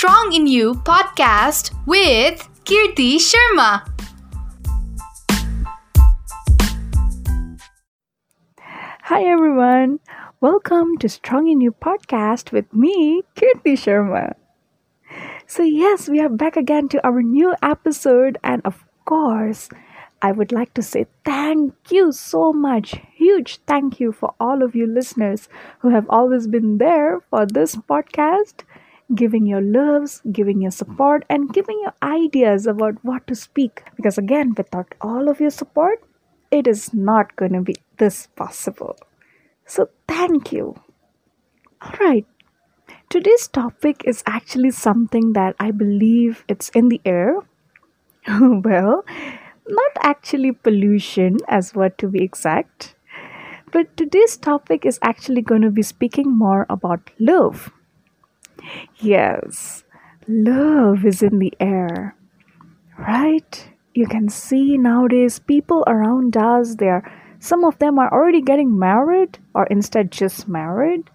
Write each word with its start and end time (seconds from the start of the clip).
Strong 0.00 0.32
in 0.32 0.46
You 0.46 0.80
podcast 0.80 1.76
with 1.84 2.48
Kirti 2.64 3.20
Sharma. 3.20 3.84
Hi 9.02 9.24
everyone, 9.24 10.00
welcome 10.40 10.96
to 10.96 11.08
Strong 11.10 11.48
in 11.48 11.60
You 11.60 11.72
podcast 11.72 12.50
with 12.50 12.72
me, 12.72 13.24
Kirti 13.36 13.76
Sharma. 13.76 14.36
So, 15.46 15.62
yes, 15.64 16.08
we 16.08 16.18
are 16.20 16.30
back 16.30 16.56
again 16.56 16.88
to 16.96 17.06
our 17.06 17.20
new 17.20 17.54
episode, 17.62 18.38
and 18.42 18.62
of 18.64 18.82
course, 19.04 19.68
I 20.22 20.32
would 20.32 20.50
like 20.50 20.72
to 20.80 20.82
say 20.82 21.08
thank 21.26 21.74
you 21.90 22.12
so 22.12 22.54
much. 22.54 22.96
Huge 23.12 23.58
thank 23.66 24.00
you 24.00 24.12
for 24.12 24.32
all 24.40 24.62
of 24.62 24.74
you 24.74 24.86
listeners 24.86 25.50
who 25.80 25.90
have 25.90 26.06
always 26.08 26.46
been 26.46 26.78
there 26.78 27.20
for 27.28 27.44
this 27.44 27.76
podcast, 27.76 28.64
giving 29.14 29.46
your 29.46 29.60
loves, 29.60 30.22
giving 30.32 30.60
your 30.60 30.70
support, 30.70 31.24
and 31.28 31.52
giving 31.52 31.78
your 31.82 31.94
ideas 32.02 32.66
about 32.66 32.94
what 33.02 33.26
to 33.26 33.34
speak. 33.34 33.82
Because 33.96 34.18
again, 34.18 34.54
without 34.56 34.94
all 35.00 35.28
of 35.28 35.40
your 35.40 35.50
support, 35.50 36.02
it 36.50 36.66
is 36.66 36.92
not 36.92 37.36
going 37.36 37.52
to 37.52 37.60
be 37.60 37.76
this 37.98 38.28
possible. 38.36 38.96
So, 39.66 39.88
thank 40.08 40.52
you. 40.52 40.74
All 41.80 41.94
right. 42.00 42.26
Today's 43.08 43.48
topic 43.48 44.02
is 44.04 44.22
actually 44.26 44.70
something 44.70 45.32
that 45.32 45.56
I 45.58 45.70
believe 45.70 46.44
it's 46.48 46.68
in 46.70 46.88
the 46.88 47.00
air. 47.04 47.36
well, 48.28 49.04
not 49.68 49.92
actually 50.02 50.52
pollution 50.52 51.38
as 51.48 51.74
what 51.74 51.98
to 51.98 52.08
be 52.08 52.22
exact. 52.22 52.94
But 53.72 53.96
today's 53.96 54.36
topic 54.36 54.84
is 54.84 54.98
actually 55.02 55.42
going 55.42 55.62
to 55.62 55.70
be 55.70 55.82
speaking 55.82 56.36
more 56.36 56.66
about 56.68 57.10
love. 57.18 57.70
Yes, 58.98 59.84
love 60.28 61.04
is 61.04 61.22
in 61.22 61.38
the 61.38 61.52
air. 61.60 62.14
Right? 62.98 63.70
You 63.94 64.06
can 64.06 64.28
see 64.28 64.78
nowadays 64.78 65.38
people 65.38 65.84
around 65.86 66.36
us, 66.36 66.76
they 66.76 66.88
are 66.88 67.04
some 67.40 67.64
of 67.64 67.78
them 67.78 67.98
are 67.98 68.12
already 68.12 68.42
getting 68.42 68.78
married 68.78 69.38
or 69.54 69.64
instead 69.66 70.12
just 70.12 70.46
married. 70.46 71.10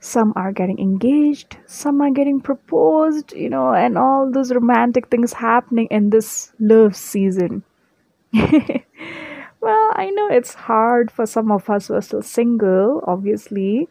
Some 0.00 0.32
are 0.34 0.52
getting 0.52 0.78
engaged, 0.78 1.58
some 1.66 2.00
are 2.02 2.10
getting 2.10 2.40
proposed, 2.40 3.32
you 3.32 3.48
know, 3.48 3.72
and 3.72 3.96
all 3.96 4.30
those 4.30 4.52
romantic 4.52 5.08
things 5.08 5.32
happening 5.32 5.86
in 5.90 6.10
this 6.10 6.52
love 6.58 6.96
season. 6.96 7.62
well, 8.32 9.90
I 9.94 10.10
know 10.12 10.28
it's 10.28 10.54
hard 10.54 11.10
for 11.10 11.24
some 11.24 11.52
of 11.52 11.70
us 11.70 11.86
who 11.88 11.94
are 11.94 12.02
still 12.02 12.22
single, 12.22 13.02
obviously, 13.06 13.88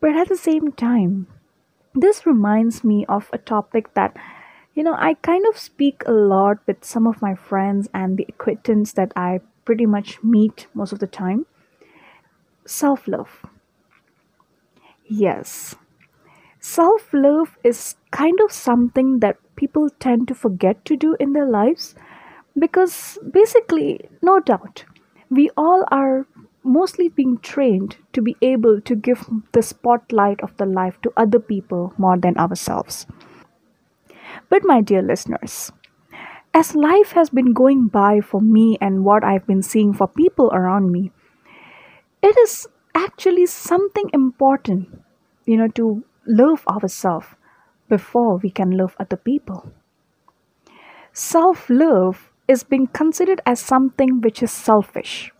but 0.00 0.16
at 0.16 0.28
the 0.28 0.36
same 0.36 0.72
time, 0.72 1.26
this 1.94 2.26
reminds 2.26 2.84
me 2.84 3.04
of 3.08 3.30
a 3.32 3.38
topic 3.38 3.92
that 3.94 4.16
you 4.74 4.82
know 4.82 4.94
i 4.98 5.14
kind 5.14 5.44
of 5.48 5.58
speak 5.58 6.02
a 6.06 6.12
lot 6.12 6.58
with 6.66 6.84
some 6.84 7.06
of 7.06 7.22
my 7.22 7.34
friends 7.34 7.88
and 7.94 8.16
the 8.16 8.26
acquaintance 8.28 8.92
that 8.92 9.12
i 9.16 9.40
pretty 9.64 9.86
much 9.86 10.22
meet 10.22 10.66
most 10.74 10.92
of 10.92 10.98
the 10.98 11.06
time 11.06 11.46
self 12.66 13.08
love. 13.08 13.44
Yes, 15.06 15.76
self 16.60 17.12
love 17.14 17.58
is 17.64 17.96
kind 18.12 18.40
of 18.40 18.52
something 18.52 19.20
that 19.20 19.38
people 19.56 19.90
tend 20.00 20.28
to 20.28 20.34
forget 20.34 20.84
to 20.86 20.96
do 20.96 21.16
in 21.20 21.32
their 21.32 21.46
lives 21.48 21.94
because 22.58 23.18
basically, 23.30 24.08
no 24.22 24.40
doubt, 24.40 24.84
we 25.30 25.50
all 25.56 25.84
are 25.90 26.26
mostly 26.64 27.08
being 27.08 27.38
trained 27.38 27.96
to 28.12 28.22
be 28.22 28.36
able 28.42 28.80
to 28.80 28.96
give 28.96 29.28
the 29.52 29.62
spotlight 29.62 30.40
of 30.42 30.56
the 30.56 30.66
life 30.66 31.00
to 31.02 31.12
other 31.16 31.38
people 31.38 31.92
more 31.98 32.16
than 32.16 32.36
ourselves. 32.36 33.06
But, 34.48 34.62
my 34.64 34.80
dear 34.80 35.02
listeners, 35.02 35.70
as 36.54 36.74
life 36.74 37.12
has 37.12 37.30
been 37.30 37.52
going 37.52 37.88
by 37.88 38.20
for 38.20 38.40
me 38.40 38.78
and 38.80 39.04
what 39.04 39.24
I've 39.24 39.46
been 39.46 39.62
seeing 39.62 39.92
for 39.92 40.08
people 40.08 40.50
around 40.52 40.90
me, 40.90 41.12
it 42.22 42.36
is 42.38 42.66
actually 42.94 43.46
something 43.46 44.08
important, 44.14 44.88
you 45.44 45.56
know, 45.56 45.68
to 45.68 46.04
love 46.26 46.66
ourselves 46.66 47.26
before 47.88 48.38
we 48.38 48.50
can 48.50 48.70
love 48.70 48.96
other 48.98 49.16
people. 49.16 49.72
Self 51.12 51.68
love 51.68 52.30
is 52.48 52.64
being 52.64 52.86
considered 52.86 53.40
as 53.44 53.60
something 53.60 54.20
which 54.20 54.42
is 54.42 54.50
selfish. 54.50 55.33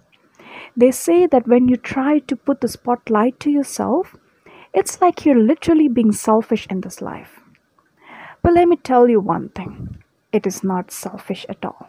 They 0.77 0.91
say 0.91 1.27
that 1.27 1.47
when 1.47 1.69
you 1.69 1.77
try 1.77 2.19
to 2.21 2.37
put 2.37 2.61
the 2.61 2.69
spotlight 2.69 3.39
to 3.41 3.51
yourself, 3.51 4.17
it's 4.73 5.01
like 5.01 5.25
you're 5.25 5.39
literally 5.39 5.89
being 5.89 6.11
selfish 6.11 6.67
in 6.69 6.81
this 6.81 7.01
life. 7.01 7.41
But 8.43 8.55
let 8.55 8.69
me 8.69 8.77
tell 8.77 9.09
you 9.09 9.21
one 9.21 9.51
thing 9.51 9.99
it 10.33 10.47
is 10.47 10.65
not 10.65 10.91
selfish 10.91 11.47
at 11.49 11.65
all. 11.65 11.89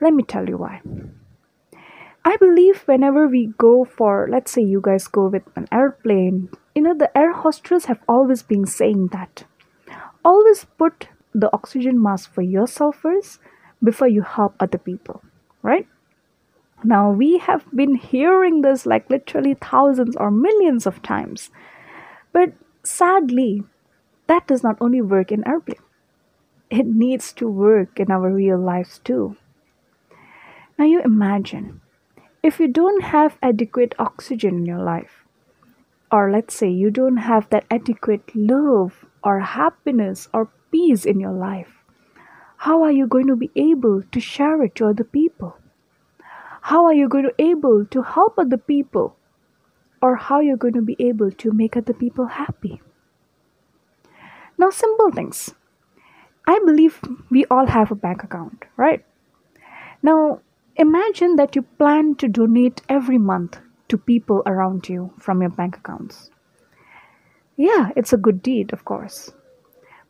Let 0.00 0.14
me 0.14 0.22
tell 0.22 0.48
you 0.48 0.58
why. 0.58 0.80
I 2.24 2.36
believe 2.36 2.82
whenever 2.86 3.26
we 3.26 3.52
go 3.58 3.84
for, 3.84 4.28
let's 4.30 4.52
say 4.52 4.62
you 4.62 4.80
guys 4.80 5.08
go 5.08 5.26
with 5.26 5.42
an 5.56 5.68
airplane, 5.72 6.48
you 6.74 6.82
know, 6.82 6.94
the 6.94 7.16
air 7.18 7.32
hostess 7.32 7.84
have 7.86 8.00
always 8.08 8.42
been 8.42 8.64
saying 8.64 9.08
that. 9.08 9.44
Always 10.24 10.64
put 10.78 11.08
the 11.34 11.52
oxygen 11.52 12.00
mask 12.00 12.32
for 12.32 12.42
yourself 12.42 12.96
first 12.96 13.40
before 13.82 14.08
you 14.08 14.22
help 14.22 14.54
other 14.58 14.78
people, 14.78 15.22
right? 15.62 15.86
Now, 16.84 17.10
we 17.10 17.38
have 17.38 17.64
been 17.74 17.94
hearing 17.94 18.60
this 18.60 18.86
like 18.86 19.08
literally 19.08 19.54
thousands 19.54 20.16
or 20.16 20.30
millions 20.30 20.86
of 20.86 21.02
times. 21.02 21.50
But 22.32 22.52
sadly, 22.82 23.62
that 24.26 24.46
does 24.46 24.62
not 24.62 24.76
only 24.80 25.00
work 25.00 25.32
in 25.32 25.46
airplane 25.48 25.80
it 26.70 26.86
needs 26.86 27.32
to 27.32 27.48
work 27.48 28.00
in 28.00 28.10
our 28.10 28.32
real 28.32 28.58
lives 28.58 28.98
too. 29.04 29.36
Now, 30.78 30.86
you 30.86 31.00
imagine 31.02 31.80
if 32.42 32.58
you 32.58 32.68
don't 32.68 33.02
have 33.02 33.38
adequate 33.40 33.94
oxygen 33.98 34.58
in 34.58 34.66
your 34.66 34.82
life, 34.82 35.24
or 36.10 36.32
let's 36.32 36.54
say 36.54 36.68
you 36.68 36.90
don't 36.90 37.18
have 37.18 37.48
that 37.50 37.64
adequate 37.70 38.34
love 38.34 39.04
or 39.22 39.40
happiness 39.40 40.28
or 40.34 40.50
peace 40.72 41.04
in 41.04 41.20
your 41.20 41.32
life, 41.32 41.78
how 42.58 42.82
are 42.82 42.92
you 42.92 43.06
going 43.06 43.28
to 43.28 43.36
be 43.36 43.50
able 43.54 44.02
to 44.02 44.20
share 44.20 44.62
it 44.62 44.74
to 44.76 44.86
other 44.86 45.04
people? 45.04 45.56
How 46.68 46.86
are 46.86 46.94
you 46.94 47.10
going 47.10 47.24
to 47.24 47.42
able 47.42 47.84
to 47.84 48.00
help 48.00 48.38
other 48.38 48.56
people? 48.56 49.16
Or 50.00 50.16
how 50.16 50.40
you're 50.40 50.56
going 50.56 50.72
to 50.74 50.80
be 50.80 50.96
able 50.98 51.30
to 51.30 51.52
make 51.52 51.76
other 51.76 51.92
people 51.92 52.24
happy? 52.24 52.80
Now, 54.56 54.70
simple 54.70 55.10
things 55.10 55.52
I 56.46 56.58
believe 56.64 57.00
we 57.30 57.44
all 57.50 57.66
have 57.66 57.90
a 57.90 57.94
bank 57.94 58.24
account, 58.24 58.64
right? 58.78 59.04
Now, 60.02 60.40
imagine 60.76 61.36
that 61.36 61.54
you 61.54 61.62
plan 61.62 62.14
to 62.14 62.28
donate 62.28 62.80
every 62.88 63.18
month 63.18 63.58
to 63.88 63.98
people 63.98 64.42
around 64.46 64.88
you 64.88 65.12
from 65.18 65.42
your 65.42 65.50
bank 65.50 65.76
accounts. 65.76 66.30
Yeah, 67.58 67.90
it's 67.94 68.14
a 68.14 68.22
good 68.28 68.40
deed, 68.42 68.72
of 68.72 68.86
course. 68.86 69.32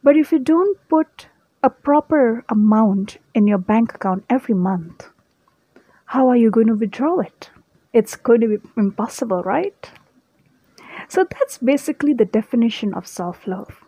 But 0.04 0.16
if 0.16 0.30
you 0.30 0.38
don't 0.38 0.78
put 0.88 1.26
a 1.64 1.70
proper 1.70 2.44
amount 2.48 3.18
in 3.34 3.48
your 3.48 3.58
bank 3.58 3.92
account 3.92 4.24
every 4.30 4.54
month, 4.54 5.08
how 6.14 6.28
are 6.28 6.36
you 6.36 6.48
going 6.48 6.68
to 6.68 6.74
withdraw 6.74 7.18
it? 7.18 7.50
It's 7.92 8.14
going 8.14 8.40
to 8.42 8.48
be 8.48 8.68
impossible, 8.76 9.42
right? 9.42 9.90
So 11.08 11.26
that's 11.28 11.58
basically 11.58 12.14
the 12.14 12.24
definition 12.24 12.94
of 12.94 13.06
self 13.06 13.46
love 13.46 13.80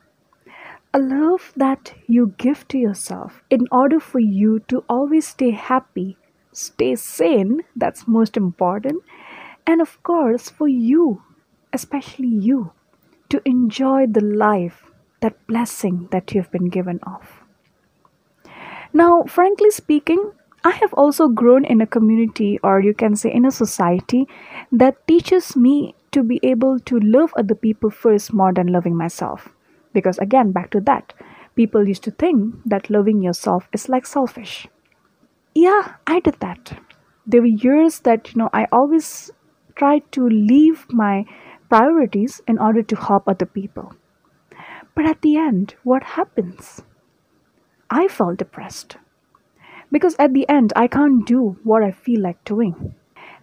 a 0.92 0.98
love 0.98 1.53
that 1.56 1.92
you 2.06 2.34
give 2.38 2.66
to 2.69 2.78
yourself 2.78 3.42
in 3.50 3.66
order 3.70 4.00
for 4.00 4.19
you 4.19 4.60
to 4.66 4.82
always 4.88 5.28
stay 5.28 5.50
happy, 5.50 6.16
stay 6.53 6.97
sane, 6.97 7.60
that's 7.76 8.09
most 8.09 8.37
important, 8.37 9.03
and 9.66 9.82
of 9.82 10.02
course, 10.02 10.49
for 10.49 10.67
you, 10.67 11.23
especially 11.73 12.28
you, 12.28 12.73
to 13.28 13.43
enjoy 13.44 14.06
the 14.06 14.25
life, 14.25 14.90
that 15.20 15.46
blessing 15.46 16.08
that 16.12 16.32
you've 16.32 16.50
been 16.50 16.70
given 16.70 16.99
of. 17.02 17.43
Now, 18.94 19.25
frankly 19.25 19.70
speaking, 19.70 20.32
I 20.66 20.70
have 20.70 20.92
also 20.94 21.28
grown 21.28 21.64
in 21.64 21.80
a 21.80 21.86
community, 21.86 22.58
or 22.60 22.80
you 22.80 22.92
can 22.92 23.14
say 23.14 23.32
in 23.32 23.44
a 23.46 23.52
society, 23.52 24.26
that 24.72 25.06
teaches 25.06 25.54
me 25.54 25.94
to 26.10 26.24
be 26.24 26.40
able 26.42 26.80
to 26.80 26.98
love 26.98 27.32
other 27.36 27.54
people 27.54 27.88
first 27.88 28.32
more 28.32 28.52
than 28.52 28.72
loving 28.72 28.96
myself. 28.96 29.50
Because 29.92 30.18
again, 30.18 30.50
back 30.50 30.70
to 30.70 30.80
that, 30.80 31.14
people 31.54 31.86
used 31.86 32.02
to 32.02 32.10
think 32.10 32.56
that 32.64 32.90
loving 32.90 33.22
yourself 33.22 33.68
is 33.72 33.88
like 33.88 34.06
selfish. 34.06 34.66
Yeah, 35.54 35.94
I 36.04 36.18
did 36.18 36.40
that. 36.40 36.76
There 37.24 37.42
were 37.42 37.60
years 37.68 38.00
that, 38.00 38.34
you 38.34 38.38
know, 38.40 38.50
I 38.52 38.66
always 38.72 39.30
tried 39.76 40.10
to 40.18 40.28
leave 40.28 40.84
my 40.90 41.26
priorities 41.68 42.40
in 42.48 42.58
order 42.58 42.82
to 42.82 42.96
help 42.96 43.28
other 43.28 43.46
people. 43.46 43.94
But 44.96 45.06
at 45.06 45.22
the 45.22 45.36
end, 45.36 45.76
what 45.84 46.02
happens? 46.18 46.82
I 47.88 48.08
felt 48.08 48.38
depressed. 48.38 48.96
Because 49.93 50.17
at 50.19 50.33
the 50.33 50.49
end, 50.49 50.73
I 50.77 50.88
can't 50.88 51.27
do 51.27 51.56
what 51.62 51.83
I 51.83 51.91
feel 51.93 52.23
like 52.23 52.44
doing. 52.44 52.94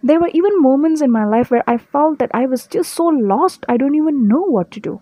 There 0.02 0.20
were 0.20 0.30
even 0.34 0.60
moments 0.60 1.00
in 1.00 1.10
my 1.10 1.24
life 1.24 1.50
where 1.50 1.64
I 1.66 1.78
felt 1.78 2.18
that 2.18 2.30
I 2.34 2.46
was 2.46 2.66
just 2.66 2.92
so 2.92 3.04
lost, 3.04 3.64
I 3.68 3.76
don't 3.76 3.94
even 3.94 4.28
know 4.28 4.42
what 4.42 4.70
to 4.72 4.80
do 4.80 5.00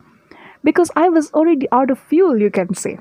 because 0.65 0.91
I 0.97 1.09
was 1.09 1.33
already 1.33 1.67
out 1.73 1.91
of 1.91 1.99
fuel, 1.99 2.41
you 2.41 2.51
can 2.51 2.75
say. 2.75 2.99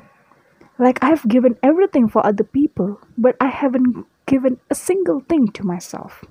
Like 0.79 1.03
I've 1.03 1.27
given 1.27 1.57
everything 1.61 2.07
for 2.07 2.25
other 2.25 2.43
people, 2.43 2.99
but 3.17 3.35
I 3.39 3.47
haven't 3.47 4.05
given 4.25 4.59
a 4.69 4.75
single 4.75 5.19
thing 5.19 5.47
to 5.53 5.63
myself. 5.63 6.23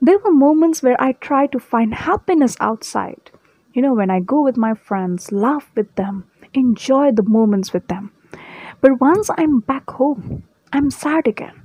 There 0.00 0.18
were 0.18 0.32
moments 0.32 0.82
where 0.82 1.00
I 1.00 1.12
tried 1.12 1.52
to 1.52 1.58
find 1.58 1.94
happiness 1.94 2.56
outside. 2.60 3.30
You 3.72 3.82
know, 3.82 3.94
when 3.94 4.10
I 4.10 4.20
go 4.20 4.42
with 4.42 4.56
my 4.56 4.74
friends, 4.74 5.30
laugh 5.30 5.70
with 5.76 5.94
them, 5.94 6.24
enjoy 6.54 7.12
the 7.12 7.22
moments 7.22 7.72
with 7.72 7.86
them. 7.88 8.12
But 8.80 9.00
once 9.00 9.30
I'm 9.36 9.60
back 9.60 9.90
home, 9.90 10.44
I'm 10.72 10.90
sad 10.90 11.26
again. 11.26 11.62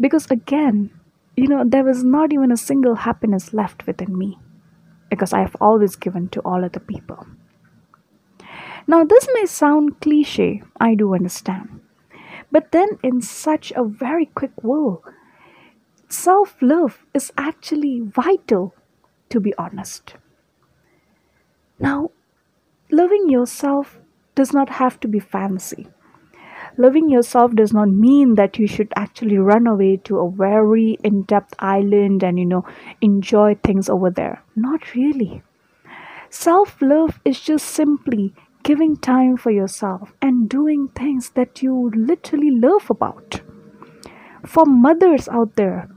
Because 0.00 0.30
again, 0.30 0.90
you 1.36 1.48
know, 1.48 1.64
there 1.66 1.84
was 1.84 2.04
not 2.04 2.32
even 2.32 2.52
a 2.52 2.56
single 2.56 2.96
happiness 2.96 3.52
left 3.52 3.86
within 3.86 4.16
me. 4.16 4.38
Because 5.10 5.32
I 5.32 5.40
have 5.40 5.56
always 5.60 5.96
given 5.96 6.28
to 6.30 6.40
all 6.40 6.64
other 6.64 6.80
people. 6.80 7.26
Now, 8.86 9.04
this 9.04 9.28
may 9.34 9.46
sound 9.46 10.00
cliche, 10.00 10.62
I 10.80 10.94
do 10.94 11.14
understand. 11.14 11.80
But 12.50 12.72
then, 12.72 12.98
in 13.02 13.20
such 13.20 13.72
a 13.76 13.84
very 13.84 14.26
quick 14.26 14.62
world, 14.62 15.02
self 16.08 16.56
love 16.62 17.04
is 17.12 17.30
actually 17.36 18.00
vital, 18.00 18.74
to 19.28 19.40
be 19.40 19.54
honest. 19.58 20.14
Now, 21.78 22.10
loving 22.90 23.28
yourself 23.28 24.00
does 24.34 24.52
not 24.52 24.70
have 24.70 24.98
to 25.00 25.08
be 25.08 25.20
fancy. 25.20 25.88
Loving 26.80 27.10
yourself 27.10 27.56
does 27.56 27.72
not 27.72 27.88
mean 27.88 28.36
that 28.36 28.56
you 28.56 28.68
should 28.68 28.92
actually 28.94 29.36
run 29.36 29.66
away 29.66 29.96
to 30.04 30.20
a 30.20 30.30
very 30.30 30.96
in 31.02 31.22
depth 31.22 31.52
island 31.58 32.22
and, 32.22 32.38
you 32.38 32.46
know, 32.46 32.64
enjoy 33.00 33.56
things 33.56 33.88
over 33.88 34.10
there. 34.10 34.44
Not 34.54 34.94
really. 34.94 35.42
Self 36.30 36.80
love 36.80 37.18
is 37.24 37.40
just 37.40 37.66
simply 37.66 38.32
giving 38.62 38.96
time 38.96 39.36
for 39.36 39.50
yourself 39.50 40.12
and 40.22 40.48
doing 40.48 40.86
things 40.94 41.30
that 41.30 41.62
you 41.62 41.90
literally 41.96 42.52
love 42.52 42.88
about. 42.88 43.40
For 44.46 44.64
mothers 44.64 45.28
out 45.28 45.56
there, 45.56 45.88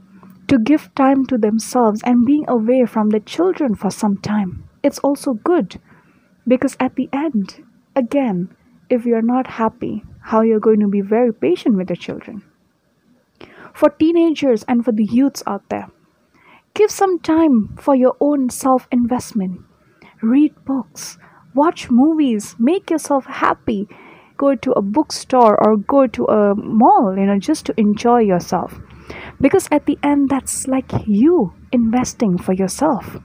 to 0.48 0.58
give 0.58 0.92
time 0.96 1.24
to 1.26 1.38
themselves 1.38 2.02
and 2.04 2.26
being 2.26 2.44
away 2.48 2.86
from 2.86 3.10
the 3.10 3.20
children 3.20 3.76
for 3.76 3.90
some 3.90 4.16
time. 4.16 4.68
It's 4.82 4.98
also 4.98 5.34
good 5.34 5.80
because 6.46 6.76
at 6.80 6.96
the 6.96 7.08
end, 7.12 7.64
again, 7.94 8.54
if 8.90 9.06
you're 9.06 9.22
not 9.22 9.46
happy, 9.46 10.02
how 10.22 10.42
you're 10.42 10.60
going 10.60 10.80
to 10.80 10.88
be 10.88 11.00
very 11.00 11.32
patient 11.32 11.76
with 11.76 11.88
the 11.88 11.96
children. 11.96 12.42
For 13.74 13.90
teenagers 13.90 14.64
and 14.68 14.84
for 14.84 14.92
the 14.92 15.04
youths 15.04 15.42
out 15.46 15.68
there, 15.68 15.88
give 16.74 16.90
some 16.90 17.18
time 17.18 17.76
for 17.78 17.94
your 17.94 18.16
own 18.20 18.50
self 18.50 18.86
investment. 18.90 19.60
Read 20.22 20.54
books, 20.64 21.18
watch 21.54 21.90
movies, 21.90 22.54
make 22.58 22.90
yourself 22.90 23.26
happy. 23.26 23.88
Go 24.36 24.54
to 24.54 24.72
a 24.72 24.82
bookstore 24.82 25.56
or 25.62 25.76
go 25.76 26.06
to 26.06 26.24
a 26.24 26.54
mall, 26.54 27.14
you 27.16 27.26
know, 27.26 27.38
just 27.38 27.66
to 27.66 27.74
enjoy 27.78 28.20
yourself 28.20 28.80
because 29.40 29.68
at 29.70 29.86
the 29.86 29.98
end, 30.02 30.28
that's 30.28 30.66
like 30.66 30.90
you 31.06 31.52
investing 31.72 32.38
for 32.38 32.52
yourself. 32.52 33.16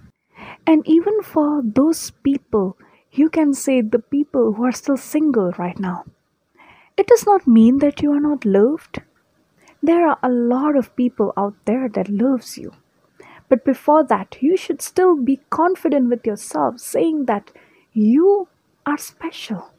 And 0.66 0.88
even 0.88 1.22
for 1.22 1.62
those 1.64 2.12
people, 2.24 2.78
you 3.12 3.30
can 3.30 3.54
say 3.54 3.82
the 3.82 4.00
people 4.00 4.54
who 4.54 4.66
are 4.66 4.72
still 4.72 4.98
single 4.98 5.52
right 5.58 5.80
now, 5.80 6.04
it 6.98 7.08
does 7.08 7.26
not 7.26 7.48
mean 7.48 7.78
that 7.80 8.02
you 8.02 8.12
are 8.12 8.20
not 8.20 8.44
loved. 8.44 9.02
There 9.82 10.08
are 10.08 10.18
a 10.24 10.30
lot 10.30 10.76
of 10.76 10.96
people 10.96 11.32
out 11.38 11.54
there 11.66 11.88
that 11.90 12.10
loves 12.10 12.58
you. 12.58 12.74
But 13.50 13.64
before 13.64 14.04
that, 14.06 14.38
you 14.42 14.58
should 14.58 14.82
still 14.82 15.16
be 15.16 15.40
confident 15.50 16.10
with 16.10 16.26
yourself, 16.26 16.80
saying 16.80 17.26
that 17.26 17.52
you 17.94 18.48
are 18.86 18.98
special. 18.98 19.72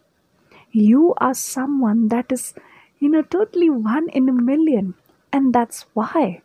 You 0.70 1.14
are 1.18 1.34
someone 1.34 2.08
that 2.08 2.32
is, 2.32 2.54
you 2.98 3.10
know, 3.10 3.22
totally 3.22 3.68
one 3.68 4.08
in 4.10 4.28
a 4.28 4.32
million. 4.32 4.94
And 5.32 5.52
that's 5.52 5.86
why 5.92 6.40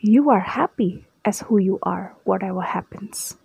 you 0.00 0.30
are 0.30 0.40
happy 0.40 1.04
as 1.24 1.40
who 1.40 1.58
you 1.58 1.78
are, 1.82 2.16
whatever 2.24 2.62
happens. 2.62 3.36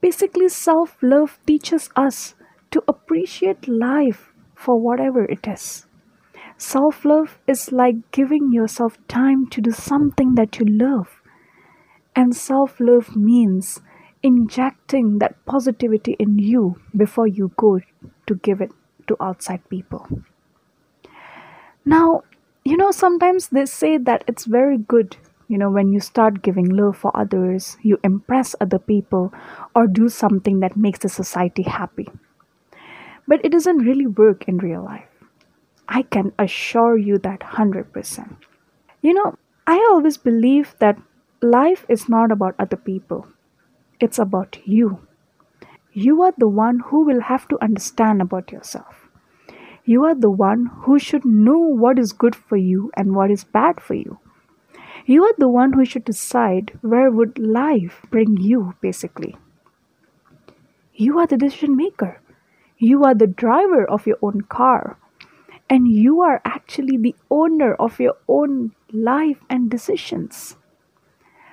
Basically, 0.00 0.48
self 0.48 0.96
love 1.02 1.38
teaches 1.46 1.90
us 1.94 2.34
to 2.70 2.82
appreciate 2.88 3.68
life 3.68 4.33
for 4.54 4.78
whatever 4.80 5.24
it 5.24 5.46
is. 5.46 5.86
Self 6.56 7.04
love 7.04 7.38
is 7.46 7.72
like 7.72 8.10
giving 8.12 8.52
yourself 8.52 8.96
time 9.08 9.48
to 9.48 9.60
do 9.60 9.70
something 9.72 10.34
that 10.36 10.58
you 10.58 10.66
love. 10.66 11.20
And 12.14 12.34
self 12.34 12.78
love 12.80 13.16
means 13.16 13.80
injecting 14.22 15.18
that 15.18 15.44
positivity 15.44 16.16
in 16.18 16.38
you 16.38 16.80
before 16.96 17.26
you 17.26 17.52
go 17.56 17.80
to 18.26 18.34
give 18.36 18.60
it 18.60 18.70
to 19.08 19.16
outside 19.20 19.68
people. 19.68 20.08
Now, 21.84 22.22
you 22.64 22.76
know, 22.76 22.90
sometimes 22.90 23.48
they 23.48 23.66
say 23.66 23.98
that 23.98 24.24
it's 24.26 24.46
very 24.46 24.78
good, 24.78 25.16
you 25.48 25.58
know, 25.58 25.70
when 25.70 25.92
you 25.92 26.00
start 26.00 26.42
giving 26.42 26.68
love 26.70 26.96
for 26.96 27.14
others, 27.14 27.76
you 27.82 27.98
impress 28.02 28.54
other 28.60 28.78
people, 28.78 29.34
or 29.74 29.86
do 29.86 30.08
something 30.08 30.60
that 30.60 30.76
makes 30.76 31.00
the 31.00 31.10
society 31.10 31.64
happy. 31.64 32.08
But 33.26 33.44
it 33.44 33.52
doesn't 33.52 33.78
really 33.78 34.06
work 34.06 34.46
in 34.48 34.58
real 34.58 34.84
life. 34.84 35.08
I 35.88 36.02
can 36.02 36.32
assure 36.38 36.96
you 36.96 37.18
that 37.18 37.40
100%. 37.40 38.36
You 39.02 39.14
know, 39.14 39.36
I 39.66 39.76
always 39.90 40.16
believe 40.16 40.74
that 40.78 40.98
life 41.42 41.86
is 41.88 42.08
not 42.08 42.30
about 42.30 42.54
other 42.58 42.76
people, 42.76 43.26
it's 44.00 44.18
about 44.18 44.58
you. 44.64 45.06
You 45.92 46.22
are 46.22 46.34
the 46.36 46.48
one 46.48 46.80
who 46.80 47.04
will 47.04 47.20
have 47.20 47.46
to 47.48 47.62
understand 47.62 48.20
about 48.20 48.50
yourself. 48.50 49.08
You 49.84 50.04
are 50.04 50.14
the 50.14 50.30
one 50.30 50.66
who 50.82 50.98
should 50.98 51.24
know 51.24 51.58
what 51.58 51.98
is 51.98 52.12
good 52.12 52.34
for 52.34 52.56
you 52.56 52.90
and 52.96 53.14
what 53.14 53.30
is 53.30 53.44
bad 53.44 53.80
for 53.80 53.94
you. 53.94 54.18
You 55.06 55.24
are 55.24 55.34
the 55.36 55.48
one 55.48 55.74
who 55.74 55.84
should 55.84 56.04
decide 56.04 56.78
where 56.80 57.10
would 57.10 57.38
life 57.38 58.00
bring 58.10 58.38
you 58.38 58.74
basically. 58.80 59.36
You 60.94 61.18
are 61.18 61.26
the 61.26 61.36
decision 61.36 61.76
maker. 61.76 62.20
You 62.84 63.02
are 63.04 63.14
the 63.14 63.26
driver 63.26 63.88
of 63.88 64.06
your 64.06 64.18
own 64.20 64.42
car. 64.42 64.98
And 65.70 65.88
you 65.88 66.20
are 66.20 66.42
actually 66.44 66.98
the 66.98 67.16
owner 67.30 67.72
of 67.76 67.98
your 67.98 68.16
own 68.28 68.72
life 68.92 69.38
and 69.48 69.70
decisions. 69.70 70.56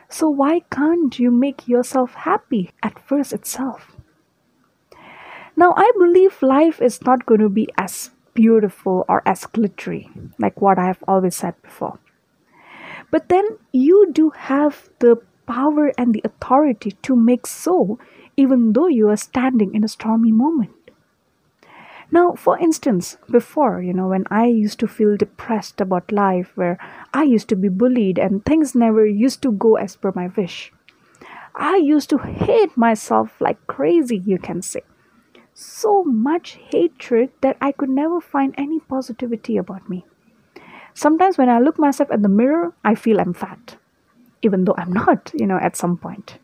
So, 0.10 0.30
why 0.30 0.60
can't 0.70 1.18
you 1.18 1.32
make 1.32 1.70
yourself 1.70 2.16
happy 2.28 2.72
at 2.84 3.00
first 3.00 3.32
itself? 3.32 3.96
Now, 5.56 5.74
I 5.78 5.90
believe 5.98 6.44
life 6.44 6.82
is 6.82 7.02
not 7.02 7.26
going 7.26 7.40
to 7.40 7.48
be 7.48 7.70
as 7.78 8.12
beautiful 8.34 9.06
or 9.08 9.24
as 9.26 9.46
glittery, 9.46 10.10
like 10.38 10.60
what 10.60 10.78
I 10.78 10.88
have 10.88 11.02
always 11.08 11.38
said 11.38 11.56
before. 11.62 11.98
But 13.10 13.30
then 13.30 13.58
you 13.72 14.12
do 14.12 14.32
have 14.32 14.90
the 15.00 15.16
power 15.48 15.94
and 15.98 16.14
the 16.14 16.24
authority 16.26 16.92
to 17.04 17.16
make 17.16 17.48
so, 17.48 18.00
even 18.36 18.74
though 18.74 18.88
you 18.88 19.08
are 19.08 19.16
standing 19.16 19.74
in 19.74 19.86
a 19.86 19.96
stormy 19.96 20.34
moment. 20.34 20.72
Now, 22.12 22.34
for 22.34 22.58
instance, 22.60 23.18
before, 23.30 23.82
you 23.82 23.94
know, 23.94 24.08
when 24.08 24.26
I 24.30 24.46
used 24.46 24.80
to 24.80 24.88
feel 24.88 25.16
depressed 25.16 25.80
about 25.80 26.12
life, 26.12 26.52
where 26.56 26.78
I 27.14 27.24
used 27.24 27.48
to 27.50 27.56
be 27.56 27.70
bullied 27.70 28.20
and 28.20 28.44
things 28.44 28.76
never 28.76 29.06
used 29.06 29.42
to 29.44 29.52
go 29.52 29.78
as 29.78 29.96
per 29.96 30.12
my 30.14 30.28
wish, 30.28 30.74
I 31.56 31.78
used 31.78 32.10
to 32.10 32.18
hate 32.18 32.76
myself 32.76 33.40
like 33.40 33.66
crazy, 33.68 34.18
you 34.18 34.38
can 34.38 34.62
say 34.62 34.82
so 35.54 36.04
much 36.04 36.58
hatred 36.72 37.30
that 37.42 37.58
I 37.62 37.72
could 37.72 37.90
never 37.90 38.22
find 38.22 38.54
any 38.58 38.80
positivity 38.80 39.58
about 39.58 39.90
me. 39.90 40.06
Sometimes 40.94 41.38
when 41.38 41.50
I 41.50 41.60
look 41.60 41.80
myself 41.80 42.12
at 42.12 42.22
the 42.22 42.30
mirror, 42.30 42.74
I 42.84 42.96
feel 42.96 43.20
I'm 43.20 43.34
fat, 43.34 43.78
even 44.42 44.66
though 44.66 44.76
I'm 44.78 44.92
not, 44.92 45.32
you 45.34 45.48
know, 45.48 45.58
at 45.58 45.78
some 45.78 45.98
point. 45.98 46.40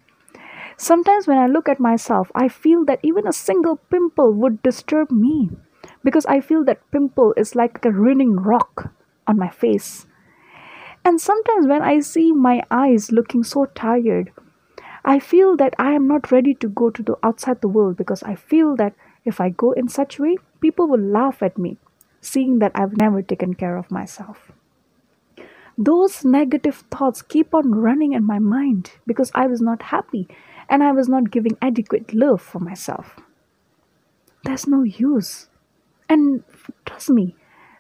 Sometimes 0.77 1.25
when 1.27 1.39
I 1.39 1.48
look 1.48 1.67
at 1.67 1.79
myself, 1.79 2.31
I 2.36 2.48
feel 2.48 2.86
that 2.86 3.00
even 3.01 3.27
a 3.27 3.34
single 3.34 3.77
pimple 3.89 4.31
would 4.34 4.62
disturb 4.62 5.12
me 5.12 5.50
because 6.03 6.25
I 6.27 6.39
feel 6.39 6.63
that 6.65 6.89
pimple 6.91 7.34
is 7.36 7.55
like 7.55 7.84
a 7.84 7.91
running 7.91 8.36
rock 8.36 8.93
on 9.25 9.38
my 9.38 9.50
face. 9.50 10.05
And 11.03 11.19
sometimes 11.19 11.65
when 11.67 11.81
I 11.81 12.00
see 12.01 12.31
my 12.31 12.62
eyes 12.69 13.12
looking 13.12 13.43
so 13.43 13.65
tired, 13.65 14.31
I 15.03 15.19
feel 15.19 15.55
that 15.57 15.74
I 15.79 15.93
am 15.93 16.07
not 16.07 16.31
ready 16.31 16.53
to 16.55 16.67
go 16.69 16.91
to 16.91 17.01
the 17.01 17.17
outside 17.24 17.62
the 17.62 17.67
world 17.67 17.98
because 17.98 18.22
I 18.22 18.36
feel 18.36 18.75
that 18.75 18.93
if 19.25 19.41
I 19.41 19.50
go 19.50 19.72
in 19.72 19.88
such 19.88 20.19
way, 20.19 20.38
people 20.62 20.88
will 20.88 21.00
laugh 21.01 21.41
at 21.41 21.57
me, 21.57 21.79
seeing 22.22 22.60
that 22.60 22.74
I've 22.75 22.98
never 22.98 23.22
taken 23.22 23.55
care 23.55 23.77
of 23.77 23.89
myself. 23.89 24.51
Those 25.77 26.25
negative 26.25 26.84
thoughts 26.89 27.22
keep 27.22 27.53
on 27.53 27.72
running 27.72 28.13
in 28.13 28.25
my 28.25 28.39
mind 28.39 28.91
because 29.05 29.31
I 29.36 29.46
was 29.46 29.62
not 29.62 29.84
happy 29.84 30.27
and 30.69 30.84
I 30.84 30.91
was 30.91 31.07
not 31.07 31.29
giving 31.29 31.57
adequate 31.62 32.13
love 32.13 32.41
for 32.41 32.60
myself. 32.60 33.19
There's 34.43 34.65
no 34.65 34.81
use. 34.81 35.50
And 36.10 36.43
trust 36.86 37.12
me, 37.12 37.36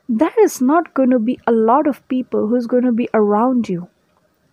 there 0.07 0.33
is 0.39 0.61
not 0.61 0.93
going 0.93 1.09
to 1.09 1.19
be 1.19 1.39
a 1.47 1.51
lot 1.51 1.87
of 1.87 2.07
people 2.07 2.47
who's 2.47 2.67
going 2.67 2.83
to 2.83 2.91
be 2.91 3.09
around 3.13 3.67
you 3.67 3.89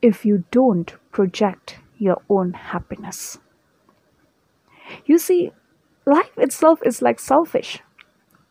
if 0.00 0.24
you 0.24 0.44
don't 0.50 0.94
project 1.12 1.78
your 1.98 2.22
own 2.30 2.54
happiness. 2.54 3.38
You 5.04 5.18
see, 5.18 5.52
life 6.06 6.36
itself 6.38 6.80
is 6.84 7.02
like 7.02 7.20
selfish 7.20 7.80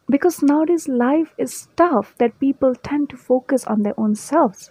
because 0.09 0.43
nowadays 0.43 0.87
life 0.87 1.33
is 1.37 1.67
tough 1.75 2.15
that 2.19 2.39
people 2.39 2.75
tend 2.75 3.09
to 3.09 3.17
focus 3.17 3.65
on 3.65 3.83
their 3.83 3.99
own 3.99 4.15
selves 4.15 4.69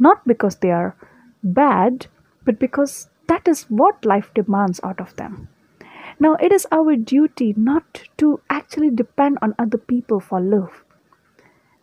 not 0.00 0.26
because 0.26 0.56
they 0.56 0.70
are 0.70 0.96
bad 1.44 2.06
but 2.44 2.58
because 2.58 3.08
that 3.28 3.46
is 3.46 3.62
what 3.68 4.04
life 4.04 4.32
demands 4.34 4.80
out 4.82 5.00
of 5.00 5.14
them. 5.16 5.48
Now 6.18 6.34
it 6.34 6.52
is 6.52 6.66
our 6.72 6.96
duty 6.96 7.54
not 7.56 8.02
to 8.16 8.40
actually 8.50 8.90
depend 8.90 9.38
on 9.40 9.54
other 9.58 9.78
people 9.78 10.18
for 10.18 10.40
love. 10.40 10.84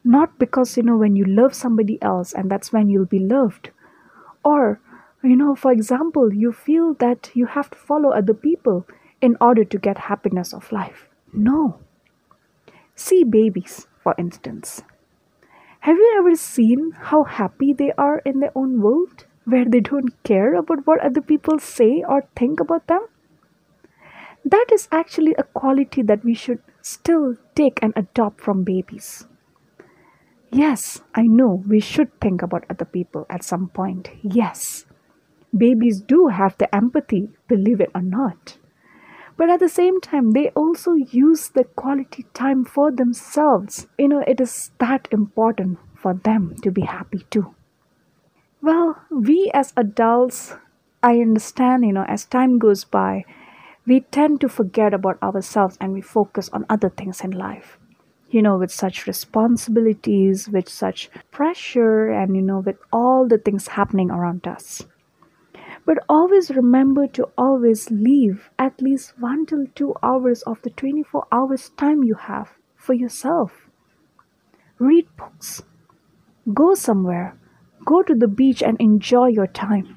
Not 0.04 0.38
because 0.38 0.76
you 0.76 0.84
know 0.84 0.98
when 0.98 1.16
you 1.16 1.26
love 1.26 1.54
somebody 1.54 2.02
else 2.02 2.34
and 2.34 2.52
that's 2.52 2.74
when 2.74 2.90
you'll 2.90 3.06
be 3.06 3.20
loved. 3.20 3.72
Or 4.44 4.82
you 5.24 5.36
know 5.36 5.56
for 5.56 5.72
example 5.72 6.34
you 6.34 6.52
feel 6.52 6.94
that 6.96 7.32
you 7.34 7.46
have 7.46 7.70
to 7.70 7.78
follow 7.78 8.10
other 8.10 8.34
people 8.34 8.86
in 9.22 9.38
order 9.40 9.64
to 9.64 9.78
get 9.78 10.10
happiness 10.12 10.54
of 10.54 10.72
life. 10.72 11.08
No. 11.34 11.80
See 12.96 13.24
babies 13.24 13.88
for 14.04 14.16
instance 14.18 14.84
have 15.88 15.98
you 16.04 16.08
ever 16.20 16.36
seen 16.36 16.92
how 17.12 17.24
happy 17.24 17.74
they 17.74 17.92
are 18.06 18.18
in 18.32 18.40
their 18.40 18.56
own 18.62 18.82
world 18.82 19.26
where 19.46 19.66
they 19.76 19.80
don't 19.80 20.22
care 20.24 20.54
about 20.56 20.86
what 20.86 21.06
other 21.10 21.22
people 21.22 21.60
say 21.60 21.92
or 22.16 22.22
think 22.36 22.60
about 22.60 22.88
them 22.88 23.06
that 24.56 24.76
is 24.80 24.88
actually 24.92 25.34
a 25.38 25.50
quality 25.62 26.02
that 26.12 26.24
we 26.24 26.34
should 26.34 26.62
still 26.82 27.34
take 27.56 27.80
and 27.82 27.94
adopt 27.96 28.42
from 28.42 28.64
babies 28.64 29.10
Yes, 30.52 31.02
I 31.14 31.24
know 31.24 31.64
we 31.68 31.80
should 31.80 32.20
think 32.22 32.42
about 32.42 32.64
other 32.70 32.86
people 32.86 33.26
at 33.30 33.44
some 33.44 33.68
point. 33.68 34.10
Yes, 34.22 34.86
babies 35.56 36.02
do 36.02 36.28
have 36.28 36.58
the 36.58 36.74
empathy, 36.74 37.30
believe 37.48 37.82
it 37.82 37.92
or 37.94 38.02
not. 38.02 38.58
But 39.38 39.50
at 39.50 39.60
the 39.60 39.70
same 39.70 40.02
time, 40.02 40.32
they 40.32 40.50
also 40.50 40.94
use 40.94 41.50
the 41.50 41.64
quality 41.64 42.26
time 42.34 42.66
for 42.66 42.92
themselves. 42.92 43.88
You 43.98 44.08
know, 44.10 44.24
it 44.28 44.42
is 44.42 44.72
that 44.80 45.08
important 45.12 45.78
for 45.96 46.16
them 46.16 46.56
to 46.64 46.72
be 46.72 46.82
happy 46.82 47.26
too. 47.30 47.56
Well, 48.62 49.00
we 49.12 49.52
as 49.54 49.74
adults, 49.78 50.56
I 51.04 51.20
understand, 51.22 51.86
you 51.86 51.94
know, 51.94 52.06
as 52.08 52.26
time 52.26 52.58
goes 52.58 52.84
by, 52.84 53.24
we 53.86 54.02
tend 54.02 54.42
to 54.42 54.50
forget 54.50 54.94
about 54.94 55.22
ourselves 55.22 55.78
and 55.80 55.94
we 55.94 56.02
focus 56.02 56.50
on 56.50 56.66
other 56.68 56.90
things 56.90 57.22
in 57.22 57.32
life 57.32 57.78
you 58.30 58.42
know 58.42 58.58
with 58.58 58.72
such 58.72 59.08
responsibilities 59.08 60.50
with 60.50 60.68
such 60.68 61.10
pressure 61.32 62.10
and 62.10 62.36
you 62.36 62.42
know 62.42 62.60
with 62.60 62.78
all 62.92 63.28
the 63.28 63.38
things 63.38 63.70
happening 63.70 64.12
around 64.12 64.46
us 64.48 64.84
but 65.88 66.04
always 66.10 66.52
remember 66.52 67.08
to 67.08 67.30
always 67.38 67.90
leave 67.90 68.50
at 68.60 68.82
least 68.82 69.18
1 69.18 69.46
till 69.46 69.66
2 69.74 69.94
hours 70.04 70.42
of 70.42 70.62
the 70.62 70.70
24 70.70 71.26
hours 71.32 71.70
time 71.78 72.04
you 72.04 72.16
have 72.16 72.50
for 72.76 72.94
yourself. 72.94 73.70
Read 74.80 75.08
books. 75.16 75.64
Go 76.54 76.74
somewhere. 76.76 77.38
Go 77.86 78.04
to 78.04 78.14
the 78.14 78.28
beach 78.28 78.62
and 78.62 78.76
enjoy 78.82 79.28
your 79.28 79.48
time. 79.48 79.96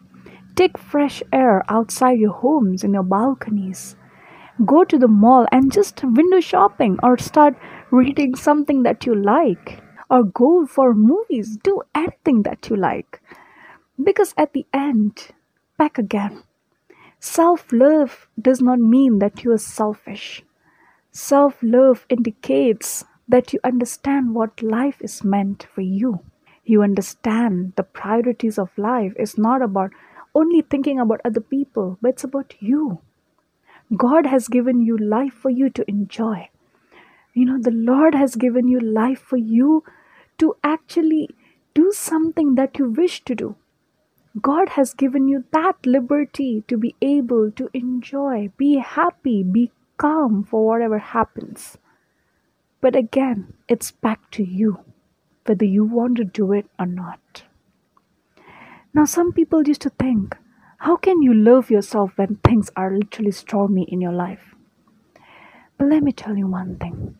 Take 0.54 0.78
fresh 0.78 1.24
air 1.32 1.64
outside 1.68 2.20
your 2.20 2.34
homes 2.34 2.84
in 2.84 2.94
your 2.94 3.02
balconies. 3.02 3.96
Go 4.64 4.84
to 4.84 4.96
the 4.96 5.08
mall 5.08 5.48
and 5.50 5.72
just 5.72 6.04
window 6.04 6.38
shopping 6.38 6.98
or 7.02 7.18
start 7.18 7.56
reading 7.90 8.36
something 8.36 8.84
that 8.84 9.06
you 9.06 9.14
like. 9.16 9.82
Or 10.08 10.22
go 10.22 10.66
for 10.66 10.94
movies. 10.94 11.56
Do 11.56 11.82
anything 11.96 12.42
that 12.44 12.70
you 12.70 12.76
like. 12.76 13.20
Because 13.98 14.34
at 14.38 14.52
the 14.52 14.66
end 14.72 15.32
back 15.82 15.98
again 15.98 16.42
self-love 17.18 18.28
does 18.48 18.60
not 18.68 18.78
mean 18.94 19.18
that 19.18 19.44
you 19.44 19.52
are 19.52 19.64
selfish 19.66 20.42
self-love 21.10 22.06
indicates 22.08 23.04
that 23.28 23.52
you 23.52 23.60
understand 23.64 24.34
what 24.34 24.62
life 24.62 25.00
is 25.00 25.22
meant 25.24 25.66
for 25.74 25.82
you 25.82 26.14
you 26.64 26.82
understand 26.82 27.72
the 27.76 27.88
priorities 28.00 28.58
of 28.58 28.76
life 28.78 29.12
is 29.26 29.36
not 29.36 29.62
about 29.62 29.90
only 30.34 30.60
thinking 30.62 30.98
about 31.00 31.20
other 31.24 31.40
people 31.54 31.96
but 32.00 32.10
it's 32.10 32.24
about 32.24 32.54
you 32.60 33.00
God 33.96 34.26
has 34.26 34.46
given 34.46 34.82
you 34.82 34.96
life 34.96 35.32
for 35.34 35.50
you 35.50 35.68
to 35.70 35.88
enjoy. 35.88 36.48
You 37.34 37.44
know, 37.44 37.58
the 37.60 37.72
Lord 37.72 38.14
has 38.14 38.36
given 38.36 38.68
you 38.68 38.78
life 38.78 39.20
for 39.20 39.36
you 39.36 39.82
to 40.38 40.54
actually 40.62 41.30
do 41.74 41.90
something 41.92 42.54
that 42.54 42.78
you 42.78 42.90
wish 42.90 43.24
to 43.24 43.34
do. 43.34 43.56
God 44.40 44.70
has 44.70 44.94
given 44.94 45.26
you 45.26 45.44
that 45.52 45.84
liberty 45.84 46.62
to 46.68 46.76
be 46.76 46.94
able 47.02 47.50
to 47.52 47.68
enjoy, 47.74 48.52
be 48.56 48.78
happy, 48.78 49.42
be 49.42 49.72
calm 49.96 50.44
for 50.44 50.64
whatever 50.64 50.98
happens. 50.98 51.78
But 52.80 52.94
again, 52.94 53.54
it's 53.68 53.90
back 53.90 54.30
to 54.32 54.44
you 54.44 54.84
whether 55.46 55.64
you 55.64 55.84
want 55.84 56.16
to 56.16 56.24
do 56.24 56.52
it 56.52 56.66
or 56.78 56.86
not. 56.86 57.42
Now, 58.94 59.04
some 59.04 59.32
people 59.32 59.66
used 59.66 59.82
to 59.82 59.90
think, 59.90 60.36
how 60.78 60.96
can 60.96 61.22
you 61.22 61.34
love 61.34 61.70
yourself 61.70 62.12
when 62.16 62.36
things 62.36 62.70
are 62.76 62.96
literally 62.96 63.32
stormy 63.32 63.82
in 63.88 64.00
your 64.00 64.12
life? 64.12 64.54
But 65.76 65.88
let 65.88 66.02
me 66.02 66.12
tell 66.12 66.36
you 66.36 66.46
one 66.46 66.76
thing 66.76 67.16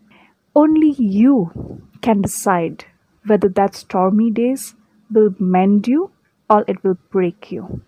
only 0.55 0.91
you 0.91 1.83
can 2.03 2.23
decide 2.23 2.85
whether 3.27 3.49
that 3.49 3.75
stormy 3.75 4.31
days 4.31 4.75
will 5.11 5.35
mend 5.39 5.87
you 5.87 6.11
or 6.51 6.65
it 6.67 6.85
will 6.85 6.99
break 7.11 7.53
you. 7.53 7.81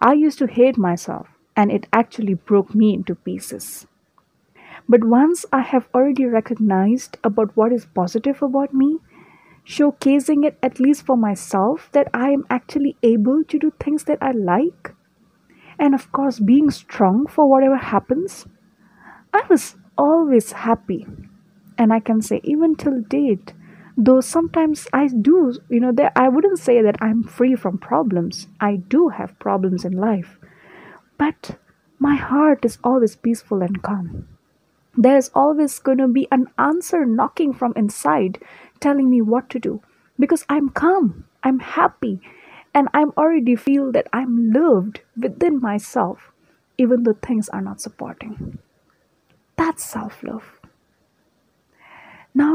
I 0.00 0.14
used 0.14 0.38
to 0.40 0.46
hate 0.46 0.76
myself 0.76 1.28
and 1.56 1.70
it 1.70 1.86
actually 1.92 2.34
broke 2.34 2.74
me 2.74 2.92
into 2.92 3.14
pieces. 3.14 3.86
But 4.88 5.04
once 5.04 5.46
I 5.52 5.60
have 5.60 5.88
already 5.94 6.24
recognized 6.26 7.18
about 7.22 7.56
what 7.56 7.72
is 7.72 7.86
positive 7.86 8.42
about 8.42 8.74
me, 8.74 8.98
showcasing 9.64 10.44
it 10.44 10.58
at 10.62 10.80
least 10.80 11.06
for 11.06 11.16
myself 11.16 11.88
that 11.92 12.08
I 12.12 12.30
am 12.30 12.44
actually 12.50 12.96
able 13.02 13.44
to 13.44 13.58
do 13.58 13.72
things 13.78 14.04
that 14.04 14.18
I 14.20 14.32
like. 14.32 14.94
And 15.78 15.94
of 15.94 16.10
course, 16.12 16.40
being 16.40 16.70
strong 16.70 17.26
for 17.26 17.48
whatever 17.48 17.76
happens. 17.76 18.46
I 19.32 19.42
was 19.48 19.76
always 19.96 20.52
happy. 20.52 21.06
And 21.78 21.92
I 21.92 22.00
can 22.00 22.20
say, 22.20 22.40
even 22.42 22.74
till 22.74 23.00
date, 23.00 23.54
though 23.96 24.20
sometimes 24.20 24.86
I 24.92 25.08
do, 25.08 25.54
you 25.68 25.80
know, 25.80 25.92
that 25.92 26.12
I 26.16 26.28
wouldn't 26.28 26.58
say 26.58 26.82
that 26.82 26.96
I'm 27.00 27.22
free 27.22 27.54
from 27.54 27.78
problems. 27.78 28.48
I 28.60 28.76
do 28.76 29.08
have 29.08 29.38
problems 29.38 29.84
in 29.84 29.92
life. 29.92 30.38
But 31.18 31.58
my 31.98 32.16
heart 32.16 32.64
is 32.64 32.78
always 32.82 33.16
peaceful 33.16 33.62
and 33.62 33.82
calm. 33.82 34.28
There's 34.96 35.30
always 35.34 35.78
going 35.78 35.98
to 35.98 36.08
be 36.08 36.26
an 36.32 36.46
answer 36.58 37.04
knocking 37.06 37.52
from 37.52 37.72
inside 37.76 38.42
telling 38.80 39.08
me 39.08 39.20
what 39.22 39.48
to 39.50 39.58
do 39.58 39.82
because 40.18 40.44
I'm 40.48 40.68
calm, 40.68 41.24
I'm 41.42 41.60
happy, 41.60 42.20
and 42.74 42.88
I'm 42.92 43.12
already 43.16 43.56
feel 43.56 43.92
that 43.92 44.08
I'm 44.12 44.52
loved 44.52 45.00
within 45.16 45.60
myself, 45.60 46.30
even 46.78 47.02
though 47.04 47.16
things 47.22 47.48
are 47.48 47.62
not 47.62 47.80
supporting. 47.80 48.58
That's 49.56 49.84
self 49.84 50.22
love. 50.22 50.59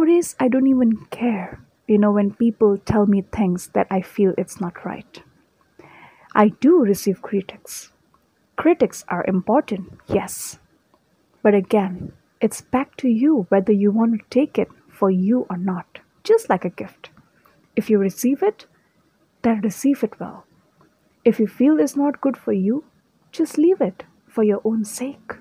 Nowadays, 0.06 0.36
I 0.40 0.50
don't 0.50 0.68
even 0.68 1.08
care, 1.10 1.66
you 1.88 1.98
know, 1.98 2.12
when 2.12 2.36
people 2.36 2.78
tell 2.78 3.08
me 3.08 3.24
things 3.24 3.70
that 3.74 3.88
I 3.90 4.02
feel 4.02 4.36
it's 4.38 4.62
not 4.62 4.86
right. 4.86 5.24
I 6.36 6.50
do 6.50 6.80
receive 6.80 7.24
critics. 7.24 7.92
Critics 8.56 9.04
are 9.08 9.26
important, 9.28 9.98
yes. 10.06 10.60
But 11.42 11.56
again, 11.56 12.14
it's 12.40 12.62
back 12.62 12.96
to 12.98 13.08
you 13.10 13.48
whether 13.50 13.72
you 13.74 13.90
want 13.90 14.20
to 14.20 14.30
take 14.30 14.60
it 14.60 14.68
for 14.88 15.10
you 15.10 15.48
or 15.50 15.58
not 15.58 16.02
just 16.24 16.52
like 16.52 16.66
a 16.66 16.70
gift. 16.70 17.10
If 17.76 17.90
you 17.90 17.98
receive 17.98 18.44
it, 18.44 18.68
then 19.42 19.62
receive 19.62 20.04
it 20.04 20.20
well. 20.20 20.46
If 21.24 21.40
you 21.40 21.48
feel 21.48 21.80
it's 21.80 21.96
not 21.96 22.22
good 22.22 22.38
for 22.38 22.54
you, 22.54 22.84
just 23.32 23.58
leave 23.58 23.82
it 23.82 24.04
for 24.28 24.44
your 24.44 24.62
own 24.64 24.86
sake. 24.86 25.34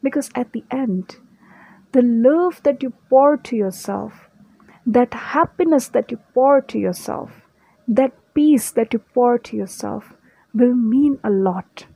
Because 0.00 0.30
at 0.36 0.52
the 0.52 0.62
end, 0.70 1.16
the 1.94 2.02
love 2.02 2.62
that 2.64 2.82
you 2.82 2.90
pour 3.08 3.36
to 3.36 3.56
yourself, 3.56 4.28
that 4.84 5.14
happiness 5.14 5.88
that 5.88 6.10
you 6.10 6.18
pour 6.34 6.60
to 6.60 6.78
yourself, 6.78 7.30
that 7.88 8.12
peace 8.34 8.70
that 8.72 8.92
you 8.92 8.98
pour 8.98 9.38
to 9.38 9.56
yourself 9.56 10.12
will 10.52 10.74
mean 10.74 11.18
a 11.24 11.30
lot 11.30 11.86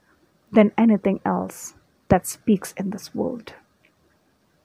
than 0.53 0.73
anything 0.79 1.21
else 1.25 1.75
that 2.09 2.27
speaks 2.27 2.73
in 2.77 2.91
this 2.91 3.15
world. 3.15 3.55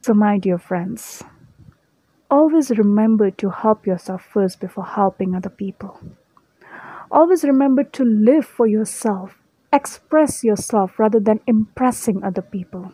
So, 0.01 0.13
my 0.13 0.37
dear 0.37 0.57
friends, 0.57 1.23
Always 2.33 2.71
remember 2.71 3.29
to 3.29 3.51
help 3.51 3.85
yourself 3.85 4.25
first 4.25 4.59
before 4.59 4.85
helping 4.85 5.35
other 5.35 5.51
people. 5.51 5.99
Always 7.11 7.43
remember 7.43 7.83
to 7.83 8.03
live 8.03 8.43
for 8.43 8.65
yourself, 8.65 9.37
express 9.71 10.43
yourself 10.43 10.97
rather 10.97 11.19
than 11.19 11.41
impressing 11.45 12.23
other 12.23 12.41
people. 12.41 12.91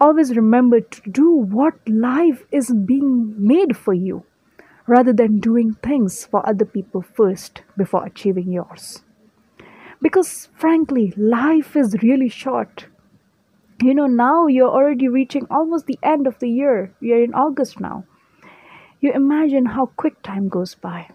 Always 0.00 0.34
remember 0.34 0.80
to 0.80 1.10
do 1.10 1.30
what 1.30 1.74
life 1.86 2.44
is 2.50 2.72
being 2.72 3.34
made 3.36 3.76
for 3.76 3.92
you 3.92 4.24
rather 4.86 5.12
than 5.12 5.40
doing 5.40 5.74
things 5.74 6.24
for 6.24 6.46
other 6.48 6.64
people 6.64 7.02
first 7.02 7.62
before 7.76 8.06
achieving 8.06 8.50
yours. 8.50 9.02
Because 10.00 10.48
frankly, 10.56 11.12
life 11.16 11.76
is 11.76 12.02
really 12.02 12.30
short. 12.30 12.86
You 13.82 13.94
know, 13.94 14.06
now 14.06 14.46
you're 14.46 14.70
already 14.70 15.08
reaching 15.08 15.46
almost 15.50 15.86
the 15.86 15.98
end 16.02 16.26
of 16.26 16.38
the 16.38 16.48
year. 16.48 16.94
We 17.00 17.12
are 17.12 17.22
in 17.22 17.34
August 17.34 17.78
now. 17.78 18.04
You 19.00 19.12
imagine 19.12 19.66
how 19.66 19.86
quick 19.86 20.22
time 20.22 20.48
goes 20.48 20.74
by. 20.74 21.08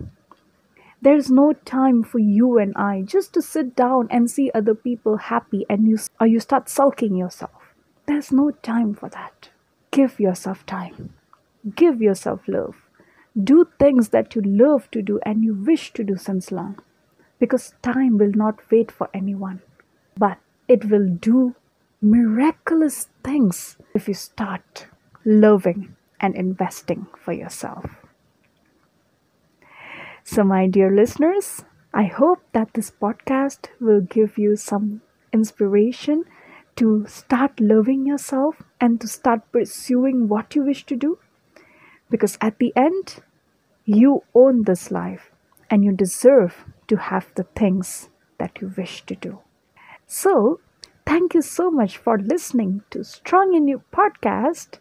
There's 1.01 1.29
no 1.29 1.53
time 1.53 2.03
for 2.03 2.19
you 2.19 2.57
and 2.57 2.73
I 2.75 3.01
just 3.01 3.33
to 3.33 3.41
sit 3.41 3.75
down 3.75 4.07
and 4.09 4.29
see 4.29 4.51
other 4.53 4.73
people 4.73 5.17
happy 5.17 5.65
and 5.69 5.87
you 5.87 5.97
or 6.19 6.27
you 6.27 6.39
start 6.39 6.69
sulking 6.69 7.15
yourself. 7.15 7.64
There's 8.07 8.31
no 8.31 8.51
time 8.51 8.93
for 8.93 9.09
that. 9.09 9.49
Give 9.91 10.19
yourself 10.19 10.65
time. 10.65 11.13
Give 11.75 12.01
yourself 12.01 12.41
love. 12.47 12.75
Do 13.41 13.67
things 13.79 14.09
that 14.09 14.35
you 14.35 14.41
love 14.41 14.89
to 14.91 15.01
do 15.01 15.19
and 15.23 15.43
you 15.43 15.53
wish 15.53 15.91
to 15.93 16.03
do 16.03 16.15
since 16.15 16.51
long. 16.51 16.79
Because 17.39 17.73
time 17.81 18.17
will 18.17 18.31
not 18.33 18.59
wait 18.71 18.91
for 18.91 19.09
anyone, 19.13 19.61
but 20.17 20.37
it 20.67 20.85
will 20.85 21.07
do 21.07 21.55
miraculous 22.01 23.09
things 23.23 23.77
if 23.93 24.07
you 24.07 24.13
start 24.13 24.87
loving 25.25 25.95
and 26.19 26.35
investing 26.35 27.07
for 27.17 27.33
yourself. 27.33 27.85
So, 30.23 30.43
my 30.43 30.67
dear 30.67 30.89
listeners, 30.89 31.65
I 31.93 32.03
hope 32.05 32.41
that 32.53 32.73
this 32.73 32.89
podcast 32.91 33.67
will 33.79 34.01
give 34.01 34.37
you 34.37 34.55
some 34.55 35.01
inspiration 35.31 36.25
to 36.75 37.05
start 37.07 37.59
loving 37.59 38.05
yourself 38.05 38.61
and 38.81 38.99
to 39.01 39.07
start 39.07 39.51
pursuing 39.51 40.27
what 40.27 40.55
you 40.55 40.63
wish 40.63 40.85
to 40.85 40.95
do. 40.95 41.17
Because 42.09 42.37
at 42.41 42.59
the 42.59 42.73
end, 42.75 43.23
you 43.85 44.23
own 44.33 44.63
this 44.63 44.91
life 44.91 45.31
and 45.69 45.83
you 45.83 45.91
deserve 45.91 46.65
to 46.87 46.97
have 46.97 47.27
the 47.35 47.43
things 47.55 48.09
that 48.37 48.59
you 48.61 48.73
wish 48.75 49.05
to 49.05 49.15
do. 49.15 49.39
So, 50.05 50.59
thank 51.05 51.33
you 51.33 51.41
so 51.41 51.71
much 51.71 51.97
for 51.97 52.19
listening 52.19 52.83
to 52.91 53.03
Strong 53.03 53.55
in 53.55 53.67
You 53.67 53.81
podcast. 53.91 54.79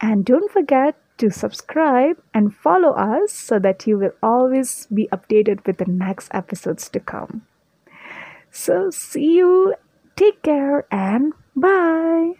And 0.00 0.24
don't 0.24 0.50
forget 0.50 0.96
to 1.18 1.30
subscribe 1.30 2.22
and 2.32 2.54
follow 2.54 2.90
us 2.90 3.32
so 3.32 3.58
that 3.58 3.86
you 3.86 3.98
will 3.98 4.12
always 4.22 4.86
be 4.86 5.08
updated 5.12 5.66
with 5.66 5.78
the 5.78 5.86
next 5.86 6.28
episodes 6.32 6.88
to 6.90 7.00
come. 7.00 7.46
So, 8.50 8.90
see 8.90 9.36
you, 9.36 9.74
Take 10.18 10.42
care 10.42 10.84
and 10.90 11.32
bye. 11.54 12.32